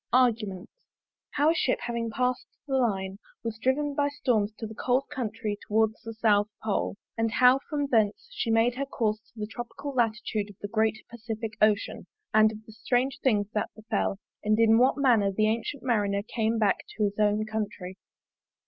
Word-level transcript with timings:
ARGUMENT. 0.13 0.67
How 1.33 1.51
a 1.51 1.53
Ship 1.53 1.77
having 1.81 2.09
passed 2.09 2.47
the 2.65 2.75
Line 2.75 3.19
was 3.43 3.59
driven 3.61 3.93
by 3.93 4.07
Storms 4.09 4.51
to 4.57 4.65
the 4.65 4.73
cold 4.73 5.03
Country 5.11 5.59
towards 5.67 6.01
the 6.01 6.15
South 6.15 6.47
Pole; 6.63 6.95
and 7.19 7.29
how 7.33 7.59
from 7.69 7.85
thence 7.85 8.27
she 8.31 8.49
made 8.49 8.73
her 8.77 8.85
course 8.87 9.19
to 9.19 9.39
the 9.39 9.45
tropical 9.45 9.93
Latitude 9.93 10.49
of 10.49 10.57
the 10.59 10.67
Great 10.69 11.05
Pacific 11.07 11.51
Ocean; 11.61 12.07
and 12.33 12.51
of 12.51 12.65
the 12.65 12.71
strange 12.71 13.19
things 13.21 13.47
that 13.53 13.69
befell; 13.75 14.17
and 14.43 14.59
in 14.59 14.79
what 14.79 14.97
manner 14.97 15.31
the 15.31 15.45
Ancyent 15.45 15.83
Marinere 15.83 16.23
came 16.27 16.57
back 16.57 16.77
to 16.97 17.03
his 17.03 17.19
own 17.19 17.45
Country. 17.45 17.95